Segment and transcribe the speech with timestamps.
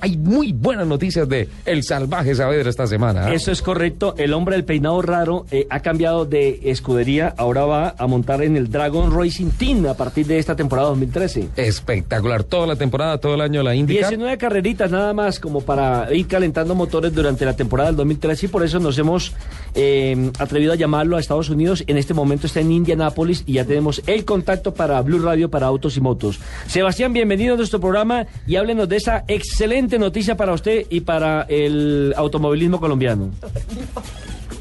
[0.00, 3.26] Hay muy buenas noticias de El Salvaje Saavedra esta semana.
[3.26, 3.34] ¿ah?
[3.34, 4.14] Eso es correcto.
[4.18, 7.34] El hombre del peinado raro eh, ha cambiado de escudería.
[7.36, 11.48] Ahora va a montar en el Dragon Racing Team a partir de esta temporada 2013.
[11.56, 12.44] Espectacular.
[12.44, 14.08] Toda la temporada, todo el año la indica.
[14.08, 18.48] 19 carreritas nada más como para ir calentando motores durante la temporada del 2013 y
[18.48, 19.32] por eso nos hemos
[19.74, 21.84] eh, atrevido a llamarlo a Estados Unidos.
[21.86, 25.66] En este momento está en Indianápolis y ya tenemos el contacto para Blue Radio para
[25.66, 26.40] autos y motos.
[26.66, 31.42] Sebastián, bienvenido a nuestro programa y háblenos de esa excelente noticia para usted y para
[31.48, 33.30] el automovilismo colombiano.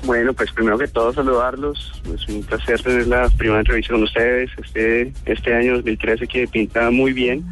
[0.06, 2.02] Bueno, pues primero que todo saludarlos.
[2.14, 4.52] Es un placer tener la primera entrevista con ustedes.
[4.64, 7.44] Este, este año 2013 que pinta muy bien.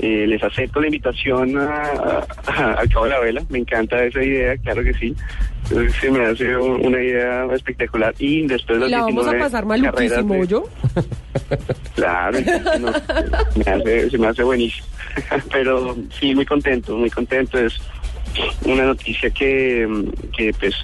[0.00, 2.24] Eh, les acepto la invitación a,
[2.92, 3.42] Cabo de la Vela.
[3.48, 5.14] Me encanta esa idea, claro que sí.
[6.00, 8.14] Se me hace un- una idea espectacular.
[8.18, 10.64] Y después de las la vamos a 19 pasar maluquísimo, de- yo.
[11.94, 12.38] Claro,
[12.80, 12.92] no,
[13.56, 14.86] me hace- se me hace buenísimo.
[15.52, 17.58] Pero sí, muy contento, muy contento.
[17.58, 17.78] Es
[18.64, 19.88] una noticia que,
[20.36, 20.74] que pues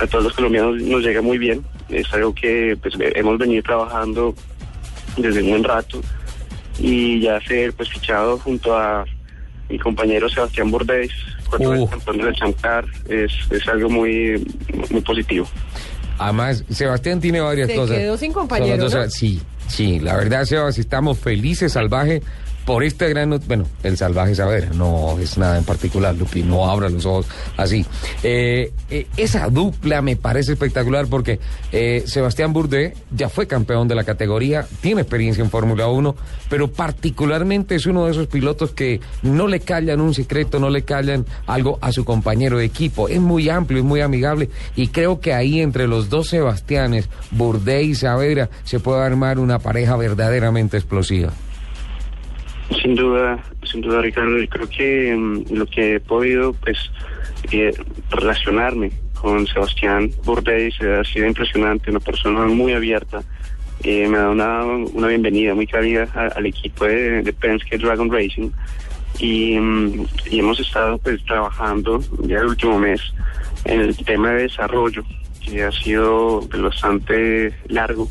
[0.00, 1.62] a todos los colombianos nos llega muy bien.
[1.88, 4.34] Es algo que pues hemos venido trabajando
[5.16, 6.00] desde un buen rato
[6.78, 9.04] y ya ser pues fichado junto a
[9.68, 11.10] mi compañero Sebastián Bordes,
[11.48, 11.88] cuatro Uh.
[11.88, 14.44] campeón del Chamcar, es, es algo muy,
[14.90, 15.48] muy positivo.
[16.18, 17.96] Además, Sebastián tiene varias Se cosas.
[17.96, 19.10] quedó sin compañero, ¿no?
[19.10, 22.20] Sí, sí, la verdad, Sebas, estamos felices, salvaje,
[22.70, 23.30] por este gran...
[23.48, 27.84] Bueno, el salvaje Saavedra, no es nada en particular, Lupi, no abra los ojos así.
[28.22, 31.40] Eh, eh, esa dupla me parece espectacular porque
[31.72, 36.14] eh, Sebastián Bourdais ya fue campeón de la categoría, tiene experiencia en Fórmula 1,
[36.48, 40.82] pero particularmente es uno de esos pilotos que no le callan un secreto, no le
[40.82, 43.08] callan algo a su compañero de equipo.
[43.08, 47.88] Es muy amplio, es muy amigable y creo que ahí entre los dos Sebastianes, Bourdais
[47.88, 51.32] y Saavedra, se puede armar una pareja verdaderamente explosiva.
[52.80, 54.38] Sin duda, sin duda, Ricardo.
[54.38, 56.78] Yo creo que mm, lo que he podido, pues,
[57.52, 57.72] eh,
[58.10, 63.22] relacionarme con Sebastián Bordes ha sido impresionante, una persona muy abierta.
[63.82, 68.50] Eh, me ha dado una, bienvenida muy cálida al equipo de, de Penske Dragon Racing
[69.18, 73.00] y, mm, y hemos estado pues trabajando ya el último mes
[73.64, 75.02] en el tema de desarrollo
[75.40, 78.08] que ha sido bastante largo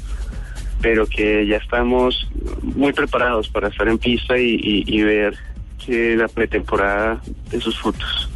[0.81, 2.27] pero que ya estamos
[2.61, 5.35] muy preparados para estar en pista y, y- ver
[5.85, 8.28] que la pretemporada de sus frutos.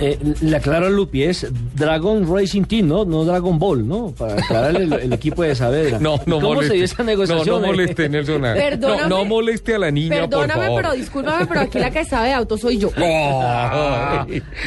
[0.00, 1.46] Eh, le aclaro a Lupi, es
[1.76, 3.04] Dragon Racing Team, ¿no?
[3.04, 4.12] No Dragon Ball, ¿no?
[4.18, 5.98] Para aclararle el, el equipo de Saavedra.
[6.04, 6.68] No, no ¿Cómo moleste.
[6.70, 7.46] se dio esa negociación?
[7.46, 7.76] No, no eh?
[7.76, 8.42] moleste, Nelson.
[8.42, 9.08] No, Perdóname.
[9.08, 10.82] no moleste a la niña, Perdóname, por favor.
[10.82, 12.90] pero discúlpame, pero aquí la que sabe de auto soy yo.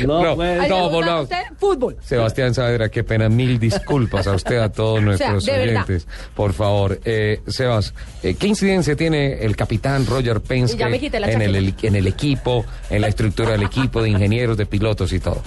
[0.06, 0.62] No, no, pues.
[0.62, 1.24] ¿le no, gusta volvamos.
[1.24, 1.42] usted?
[1.58, 1.98] Fútbol.
[2.02, 5.64] Sebastián Saavedra, qué pena, mil disculpas a usted, a todos nuestros verdad.
[5.84, 6.08] oyentes.
[6.36, 11.96] Por favor, eh, Sebas, eh, ¿qué incidencia tiene el capitán Roger Penske en el, en
[11.96, 15.41] el equipo, en la estructura del equipo, de ingenieros, de pilotos y todo?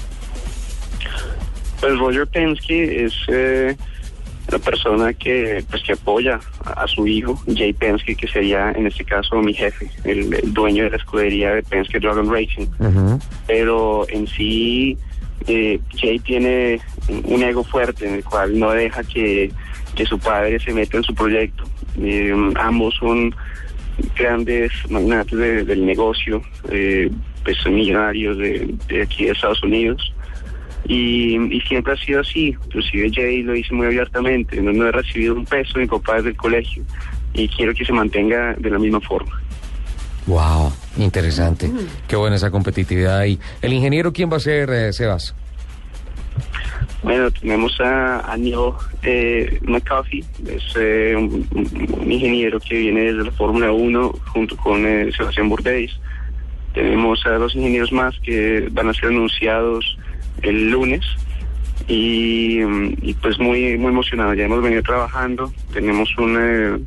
[1.81, 3.75] Pues Roger Penske es eh,
[4.50, 9.04] la persona que pues que apoya a, su hijo, Jay Penske, que sería en este
[9.04, 12.66] caso mi jefe, el, el dueño de la escudería de Penske Dragon Racing.
[13.47, 14.98] pero en sí
[15.47, 16.81] eh, Jay tiene
[17.25, 19.50] un ego fuerte en el cual no deja que,
[19.94, 21.64] que su padre se meta en su proyecto.
[21.98, 23.34] Eh, ambos son
[24.16, 27.10] grandes magnates de- del negocio, eh,
[27.45, 30.12] pues millonarios de, de aquí de Estados Unidos.
[30.87, 34.93] Y, y siempre ha sido así, inclusive Jay lo dice muy abiertamente, no, no he
[34.93, 36.83] recibido un peso de mi papá desde el colegio
[37.34, 39.41] y quiero que se mantenga de la misma forma.
[40.27, 41.71] Wow, interesante.
[42.09, 43.39] Qué buena esa competitividad ahí.
[43.61, 45.35] ¿El ingeniero quién va a ser, eh, Sebas?
[47.03, 48.73] Bueno, tenemos a, a Neil
[49.03, 54.87] eh, McCarthy, es eh, un, un- ingeniero que viene desde la Fórmula 1 junto con
[54.87, 55.91] eh, Sebastián Bordes.
[56.75, 59.99] Tenemos a dos ingenieros más que van a ser anunciados
[60.43, 61.05] el lunes
[61.88, 64.34] y, mm, pues muy muy emocionado.
[64.34, 66.78] Ya hemos venido trabajando, tenemos un, eh,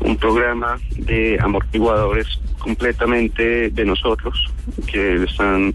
[0.00, 2.26] un programa de amortiguadores
[2.58, 4.52] completamente de nosotros
[4.86, 5.74] que están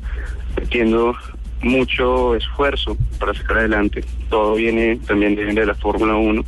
[0.59, 1.15] metiendo
[1.61, 4.03] mucho esfuerzo para sacar adelante.
[4.29, 6.43] Todo viene también de, de la Fórmula 1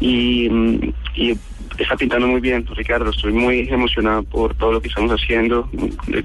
[0.00, 1.38] y, mm, y
[1.78, 3.10] está pintando muy bien, Ricardo.
[3.10, 5.68] Estoy muy emocionado por todo lo que estamos haciendo.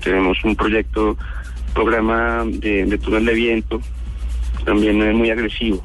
[0.01, 1.17] Tenemos un proyecto,
[1.73, 3.81] programa de, de túnel de viento,
[4.65, 5.83] también es muy agresivo.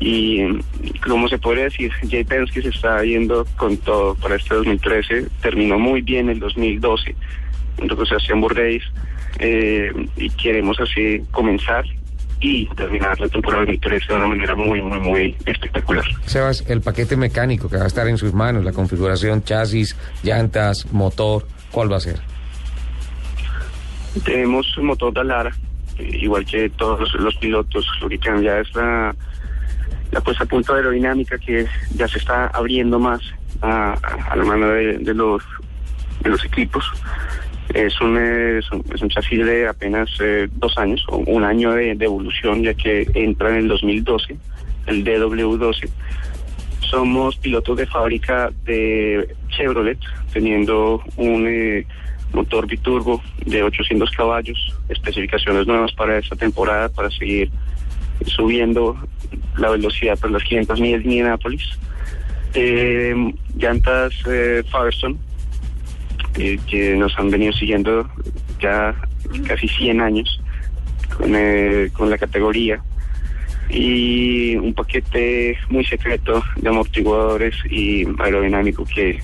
[0.00, 0.42] Y
[1.04, 5.26] como se puede decir, Jay Penske se está yendo con todo para este 2013.
[5.42, 7.14] Terminó muy bien el 2012
[7.78, 8.42] junto con Sebastián
[10.16, 11.84] y queremos así comenzar
[12.40, 16.04] y terminar la temporada 2013 de una manera muy, muy, muy espectacular.
[16.26, 20.86] Sebas, el paquete mecánico que va a estar en sus manos, la configuración, chasis, llantas,
[20.92, 22.20] motor, ¿cuál va a ser?
[24.24, 25.50] Tenemos un motor de Lara,
[25.98, 29.14] eh, igual que todos los, los pilotos, lo que cambia es la,
[30.10, 33.20] la puesta a punto aerodinámica que ya se está abriendo más
[33.60, 35.42] a, a- a la mano de, de los,
[36.22, 36.84] de los equipos.
[37.74, 42.62] Es un, es un, es chasis de apenas eh, dos años, un año de, evolución,
[42.62, 44.36] ya que entra en el 2012,
[44.86, 45.88] el DW12.
[46.80, 49.98] Somos pilotos de fábrica de Chevrolet,
[50.32, 51.86] teniendo un eh,
[52.32, 57.50] motor biturbo de 800 caballos, especificaciones nuevas para esta temporada, para seguir
[58.26, 58.96] subiendo
[59.56, 61.78] la velocidad por las 500 millas de Indianapolis.
[62.54, 63.14] Eh,
[63.56, 65.16] llantas eh, Firestone,
[66.36, 68.08] eh, que nos han venido siguiendo
[68.60, 68.94] ya
[69.46, 70.40] casi 100 años
[71.16, 72.80] con, eh, con la categoría
[73.70, 79.20] y un paquete muy secreto de amortiguadores y aerodinámico que,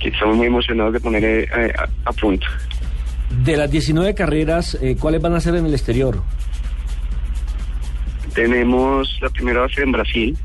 [0.00, 2.46] que estamos muy emocionados de poner eh, a, a punto.
[3.42, 6.22] De las 19 carreras, eh, ¿cuáles van a ser en el exterior?
[8.34, 10.36] Tenemos la primera base en Brasil,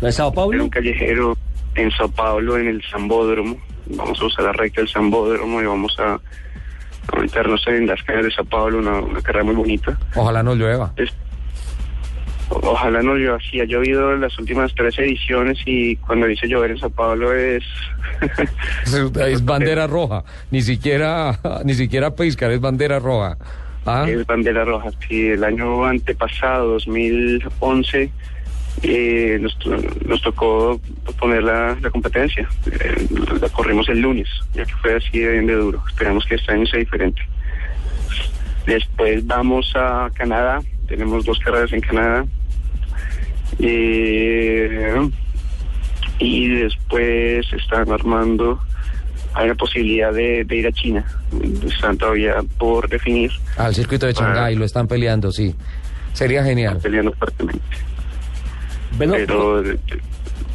[0.00, 0.64] ¿La de Sao en Paulo?
[0.64, 1.36] un callejero
[1.74, 3.56] en Sao Paulo, en el Zambódromo.
[3.90, 8.24] Vamos a usar la recta del Zambódromo y vamos a, a meternos en las calles
[8.26, 9.98] de Sao Paulo, una, una carrera muy bonita.
[10.14, 10.92] Ojalá no llueva.
[10.96, 11.12] Es-
[12.52, 16.78] ojalá no llueva, sí, ha llovido las últimas tres ediciones y cuando dice llover en
[16.78, 17.62] Sao Paulo es...
[18.84, 23.36] Es, es bandera roja, ni siquiera, ni siquiera Pescar, es bandera roja.
[23.86, 24.04] ¿Ah?
[24.08, 24.90] Es bandera roja.
[25.08, 28.10] Sí, el año antepasado, 2011,
[28.82, 30.80] eh, nos, to- nos tocó
[31.18, 32.48] poner la, la competencia.
[32.70, 33.06] Eh,
[33.40, 35.82] la corrimos el lunes, ya que fue así de, de duro.
[35.88, 37.20] Esperamos que este año sea diferente.
[38.66, 40.60] Después vamos a Canadá.
[40.88, 42.24] Tenemos dos carreras en Canadá.
[43.58, 45.10] Eh,
[46.18, 48.60] y después están armando.
[49.34, 51.04] Hay una posibilidad de, de ir a China.
[51.66, 53.30] Están todavía por definir.
[53.56, 55.54] Al circuito de Shanghái lo están peleando, sí.
[56.12, 56.78] Sería genial.
[56.82, 57.60] peleando fuertemente.
[58.96, 59.78] Bueno, Pero de-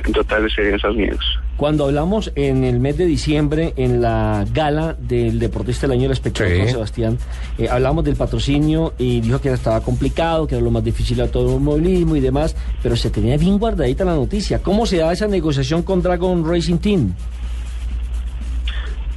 [0.06, 1.20] en total serían Estados Unidos.
[1.58, 6.12] Cuando hablamos en el mes de diciembre en la gala del deportista del año del
[6.12, 6.68] espectador Sí.
[6.74, 7.18] Sebastián,
[7.58, 11.28] eh, hablamos del patrocinio y dijo que estaba complicado, que era lo más difícil de
[11.30, 14.62] todo el movilismo y demás, pero se tenía bien guardadita la noticia.
[14.62, 17.14] ¿Cómo se da esa negociación con Dragon Racing Team?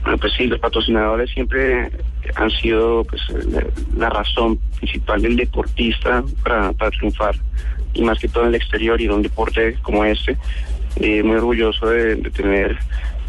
[0.03, 1.91] Bueno, pues sí, los patrocinadores siempre
[2.37, 3.65] han sido pues, la,
[3.97, 7.35] la razón principal del deportista para, para triunfar,
[7.95, 10.37] y más que todo en el exterior y en un deporte como este.
[10.97, 12.77] Eh, muy orgulloso de, tener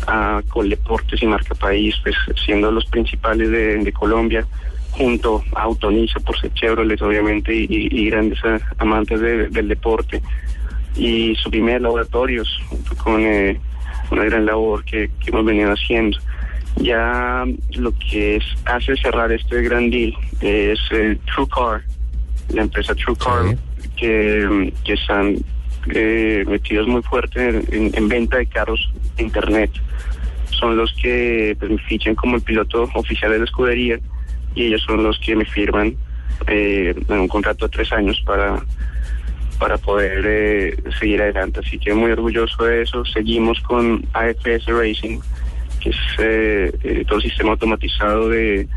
[0.07, 4.45] a Coldeportes y Marca País, pues siendo los principales de, Colombia,
[4.91, 8.39] junto a Autonisa por ser Chevrolet, obviamente, y, grandes
[8.77, 10.21] amantes de- del deporte.
[10.95, 12.59] Y su primer laboratorios,
[13.03, 13.59] con eh,
[14.11, 16.17] una gran labor que, hemos venido haciendo.
[16.77, 21.83] Ya lo que es, hace cerrar este gran deal es eh, TrueCar,
[22.53, 23.57] la empresa TrueCar,
[23.99, 25.35] que, que están
[25.93, 29.71] eh, metidos muy fuerte en, en- en venta de carros de internet.
[30.51, 33.99] Son los que pues, me fichan como el piloto oficial de la escudería
[34.55, 35.95] y ellos son los que me firman
[36.47, 38.59] eh, en un contrato de tres años para
[39.59, 41.59] para poder eh, seguir adelante.
[41.59, 43.03] Así que muy orgulloso de eso.
[43.03, 45.19] Seguimos con AFS Racing,
[45.81, 48.67] que es eh, eh, todo el sistema automatizado de,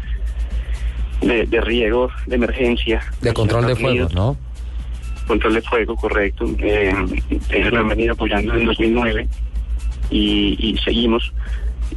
[1.21, 3.00] de, de riego de emergencia.
[3.21, 4.09] De control de fuego.
[4.12, 4.37] ¿no?
[5.26, 6.47] Control de fuego, correcto.
[6.59, 6.93] Eh,
[7.50, 9.29] ellos me han venido apoyando en 2009
[10.11, 11.33] y, y seguimos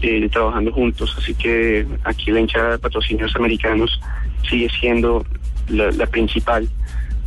[0.01, 1.15] eh, trabajando juntos.
[1.17, 3.99] Así que aquí la hinchada de patrocinios americanos
[4.49, 5.25] sigue siendo
[5.69, 6.67] la, la principal,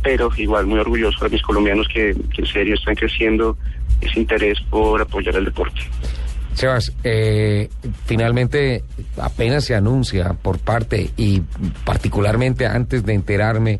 [0.01, 3.57] pero igual muy orgulloso de mis colombianos que, que en serio están creciendo
[4.01, 5.81] ese interés por apoyar el deporte.
[6.53, 7.69] Sebas, eh,
[8.05, 8.83] finalmente
[9.17, 11.41] apenas se anuncia por parte y
[11.85, 13.79] particularmente antes de enterarme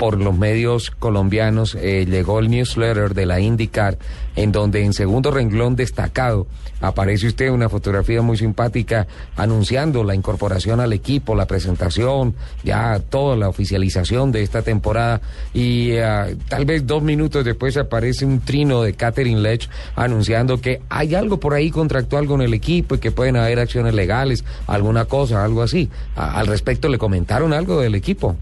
[0.00, 3.98] por los medios colombianos, eh, llegó el newsletter de la IndyCar,
[4.34, 6.46] en donde en segundo renglón destacado
[6.80, 13.36] aparece usted una fotografía muy simpática anunciando la incorporación al equipo, la presentación, ya toda
[13.36, 15.20] la oficialización de esta temporada
[15.52, 20.80] y eh, tal vez dos minutos después aparece un trino de Catherine Lech anunciando que
[20.88, 25.04] hay algo por ahí contractual con el equipo y que pueden haber acciones legales, alguna
[25.04, 25.90] cosa, algo así.
[26.16, 28.38] Al respecto le comentaron algo del equipo.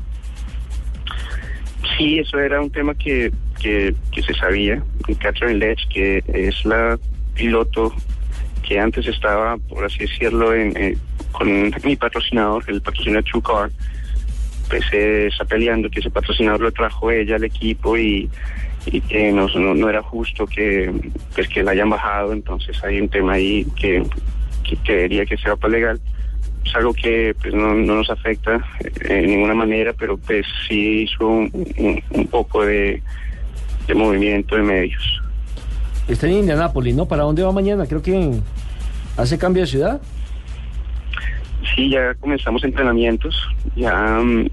[1.99, 4.81] Sí, eso era un tema que, que, se sabía.
[5.19, 6.97] Catherine Lech, que es la
[7.35, 7.93] piloto
[8.62, 10.97] que antes estaba, por así decirlo, eh,
[11.33, 13.71] con mi patrocinador, el patrocinador True Car,
[14.69, 18.31] pues eh, está peleando que ese patrocinador lo trajo ella al equipo y,
[19.09, 20.93] que no, no, no era justo que,
[21.35, 22.33] pues, que la hayan bajado.
[22.33, 24.05] Entonces hay un tema ahí que,
[24.62, 26.00] que que sea para legal
[26.68, 31.02] es algo que pues no, no nos afecta eh, en ninguna manera, pero pues sí
[31.02, 33.02] hizo un, un- un poco de,
[33.87, 35.02] de movimiento de medios.
[36.06, 37.06] Está en Indianápolis, ¿no?
[37.06, 37.87] ¿Para dónde va mañana?
[37.87, 38.32] Creo que
[39.16, 40.00] hace cambio de ciudad.
[41.75, 43.35] Sí, ya comenzamos entrenamientos,
[43.77, 44.47] ya mm,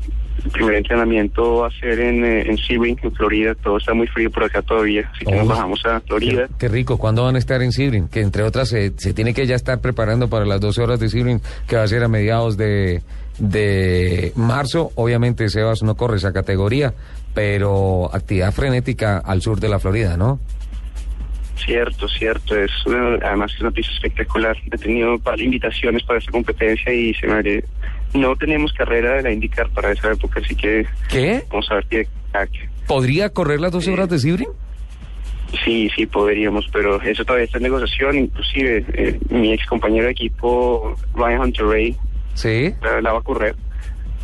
[0.45, 4.07] el primer entrenamiento va a ser en, eh, en Sebring, en Florida, todo está muy
[4.07, 5.49] frío por acá todavía, así que nos Oh.
[5.49, 6.47] bajamos a Florida.
[6.47, 8.07] Qué, qué rico, ¿cuándo van a estar en Sebring?
[8.09, 11.09] Que entre otras se, se tiene que ya estar preparando para las 12 horas de
[11.09, 13.01] Sebring, que va a ser a mediados de,
[13.39, 14.91] de marzo.
[14.95, 16.93] Obviamente Sebas no corre esa categoría,
[17.33, 20.39] pero actividad frenética al sur de la Florida, ¿no?
[21.55, 24.57] Cierto, cierto, es una- además es una noticia espectacular.
[24.71, 27.63] He tenido par de invitaciones para esta competencia y se me haré-
[28.13, 31.43] no tenemos carrera de la IndyCar para esa época, así que ¿Qué?
[31.49, 32.07] vamos a ver qué
[32.87, 34.49] ¿Podría correr las 12 horas de Sebring?
[35.63, 38.17] Sí, sí, podríamos, pero eso todavía está en negociación.
[38.17, 41.95] Inclusive eh, mi ex compañero de equipo, Ryan Hunter Ray,
[42.33, 42.73] Sí.
[42.81, 43.55] la, la va a correr.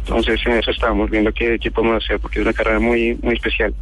[0.06, 3.36] Entonces en eso estamos viendo qué, qué podemos hacer, porque es una carrera muy muy
[3.36, 3.74] especial.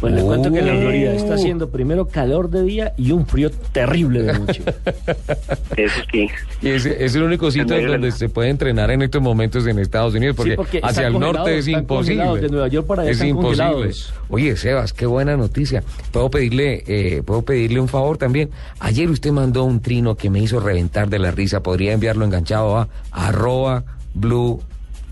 [0.00, 0.80] Bueno, le cuento que en la Oh.
[0.80, 4.62] Florida está haciendo primero calor de día y un frío terrible de noche.
[5.76, 6.28] Eso sí.
[6.62, 10.14] Y es, es el único sitio donde se puede entrenar en estos momentos en Estados
[10.14, 12.40] Unidos, porque, Sí, porque hacia el norte es imposible.
[12.40, 13.64] De Nueva York para allá es imposible.
[13.66, 14.14] congelados.
[14.28, 15.82] Oye, Sebas, qué buena noticia.
[16.12, 18.50] Puedo pedirle, eh, puedo pedirle un favor también.
[18.78, 21.62] Ayer usted mandó un trino que me hizo reventar de la risa.
[21.62, 24.60] Podría enviarlo enganchado a arroba blue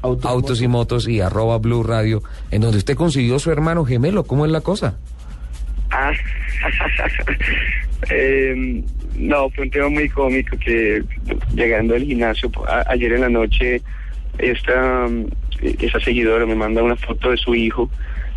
[0.02, 4.24] Autos, autos y motos y arroba blue radio, en donde usted consiguió su hermano gemelo.
[4.24, 4.96] ¿Cómo es la cosa?
[5.90, 6.12] Ah,
[8.10, 8.82] eh,
[9.16, 11.02] no, fue un tema muy cómico que
[11.54, 13.82] llegando al gimnasio a- ayer en la noche,
[14.38, 15.26] esta, mm,
[15.80, 17.90] esa seguidora me manda una foto de su hijo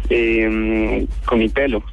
[0.09, 1.83] eh, con mi pelo.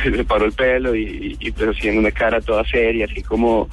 [0.00, 3.68] Se separó el pelo y, y pues haciendo una cara toda seria, así como,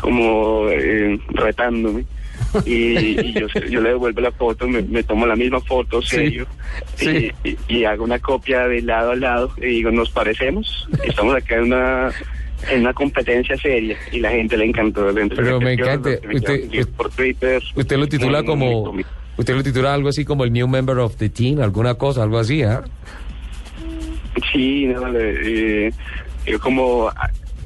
[0.00, 2.04] como eh, retándome.
[2.66, 6.16] Y, y yo, yo le devuelvo la foto, me, me tomo la misma foto, Sí,
[6.16, 6.46] serio,
[6.96, 7.30] sí.
[7.44, 11.34] Y, y- y hago una copia de lado a lado y digo, nos parecemos, estamos
[11.34, 12.10] acá en una
[12.70, 15.12] en una competencia seria y la gente le encantó.
[15.14, 17.62] gente Pero le me encanta, usted- por Twitter.
[17.74, 19.08] Usted lo titula Muy, muy como, cómico.
[19.36, 22.38] usted lo titula algo así como el new member of the team, alguna cosa, algo
[22.38, 22.82] así, ¿ah?
[24.52, 25.92] Sí, no, le- eh,
[26.46, 27.10] yo como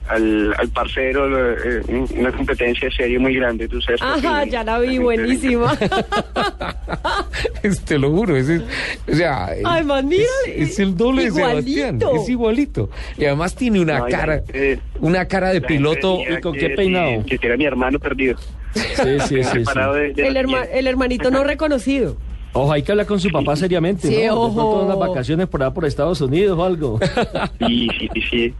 [0.09, 1.83] al, al parcero, eh,
[2.17, 4.01] una competencia seria muy grande, tú sabes.
[4.03, 5.77] Ajá, ya la vi, buenísima.
[7.87, 8.63] Te lo juro, es, es-
[9.11, 12.23] o sea, Ay, man, mira, es, es el doble de Sebastián, igualito.
[12.23, 12.91] es igualito.
[13.17, 16.19] Y además tiene una No, cara, eh, una cara de piloto.
[16.29, 17.25] ¿y con que qué peinado?
[17.25, 18.37] Que era mi hermano perdido.
[18.75, 19.45] Sí, sí, sí.
[19.45, 19.59] sí.
[19.65, 20.73] Separado de- de El, la herma- niña.
[20.73, 22.17] el hermanito no reconocido.
[22.55, 24.21] Ojo, hay que hablar con su papá seriamente, Sí, ¿no?
[24.21, 24.55] De ojo.
[24.55, 26.99] pronto unas vacaciones por allá por Estados Unidos o algo.
[27.67, 28.55] Sí, sí, sí.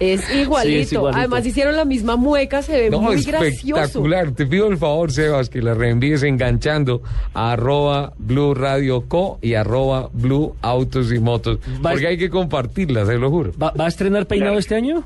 [0.00, 0.74] Es igualito.
[0.76, 1.18] Sí, es igualito.
[1.18, 3.46] Además hicieron la misma mueca, se ve No, muy gracioso.
[3.82, 4.32] espectacular.
[4.32, 7.02] Te pido el favor, Sebas, que la reenvíes enganchando
[7.34, 11.58] a arroba Blue Radio Co y arroba Blue Autos y Motos.
[11.84, 13.52] Va- Porque hay que compartirla, se lo juro.
[13.62, 14.60] ¿Va, va a estrenar peinado Claro.
[14.60, 15.04] este año?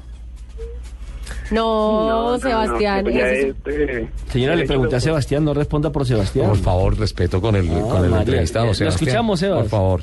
[1.51, 3.05] No, Sebastián.
[3.05, 6.49] no, ya ese es- es, eh, Señora, le pregunté a Sebastián, no responda por Sebastián.
[6.49, 9.09] Por favor, respeto con el, Ah, con el María, entrevistado, lo Sebastián.
[9.09, 9.61] escuchamos, Sebas.
[9.61, 10.01] Por favor.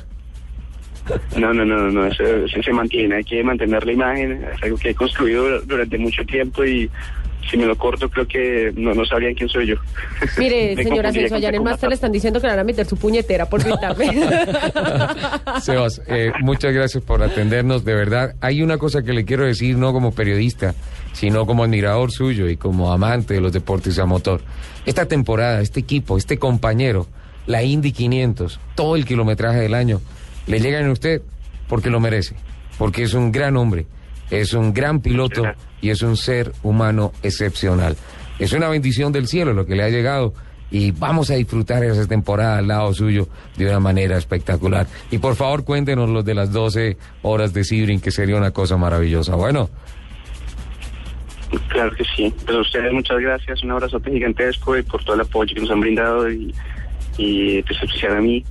[1.36, 4.76] No, no, no, no, eso, eso se mantiene, hay que mantener la imagen, es algo
[4.76, 6.90] que he construido durante mucho tiempo y
[7.50, 9.76] si me lo corto creo que no, no sabrían quién soy yo.
[10.38, 12.86] Mire, señora Celso, allá en el máster le están diciendo que le van a meter
[12.86, 14.06] su puñetera por gritarme.
[15.62, 17.84] Sebas, eh, muchas gracias por atendernos.
[17.84, 20.74] De verdad, hay una cosa que le quiero decir, no como periodista,
[21.12, 24.40] sino como admirador suyo y como amante de los deportes a motor.
[24.84, 27.06] Esta temporada, este equipo, este compañero,
[27.46, 30.00] la Indy 500, todo el kilometraje del año,
[30.46, 31.22] le llegan a usted
[31.68, 32.36] porque lo merece,
[32.78, 33.86] porque es un gran hombre,
[34.30, 35.44] es un gran piloto
[35.80, 37.96] y es un ser humano excepcional.
[38.38, 40.34] Es una bendición del cielo lo que le ha llegado
[40.70, 44.86] y vamos a disfrutar esa temporada al lado suyo de una manera espectacular.
[45.10, 48.76] Y por favor cuéntenos los de las 12 horas de Sibrin, que sería una cosa
[48.76, 49.36] maravillosa.
[49.36, 49.70] Bueno,
[51.68, 52.32] Claro que sí.
[52.44, 55.70] Pues a ustedes muchas gracias, un abrazote gigantesco y por todo el apoyo que nos
[55.70, 56.52] han brindado y,
[57.18, 58.44] y pues especial a mí.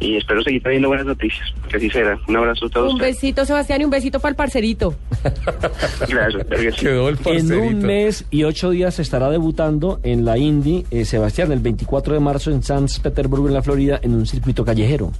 [0.00, 2.18] Y espero seguir trayendo buenas noticias, que así será.
[2.28, 3.14] Un abrazo a todos Un ustedes.
[3.14, 4.94] besito, Sebastián, y un besito para el parcerito.
[6.08, 7.56] Gracias, quedó el En parcerito.
[7.58, 12.20] un mes y ocho días estará debutando en la Indy eh, Sebastián el 24 de
[12.20, 15.12] marzo en San Petersburgo, en la Florida, en un circuito callejero.